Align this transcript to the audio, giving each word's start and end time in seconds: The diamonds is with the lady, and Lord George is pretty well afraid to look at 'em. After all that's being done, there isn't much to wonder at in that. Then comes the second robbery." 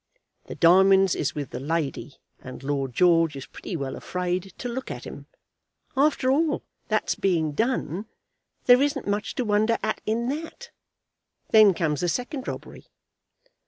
The 0.45 0.55
diamonds 0.55 1.13
is 1.13 1.35
with 1.35 1.51
the 1.51 1.59
lady, 1.59 2.15
and 2.39 2.63
Lord 2.63 2.91
George 2.91 3.35
is 3.35 3.45
pretty 3.45 3.75
well 3.75 3.95
afraid 3.95 4.51
to 4.57 4.67
look 4.67 4.89
at 4.89 5.05
'em. 5.05 5.27
After 5.95 6.31
all 6.31 6.63
that's 6.87 7.13
being 7.13 7.51
done, 7.51 8.07
there 8.65 8.81
isn't 8.81 9.05
much 9.05 9.35
to 9.35 9.45
wonder 9.45 9.77
at 9.83 10.01
in 10.07 10.27
that. 10.29 10.71
Then 11.51 11.75
comes 11.75 12.01
the 12.01 12.09
second 12.09 12.47
robbery." 12.47 12.87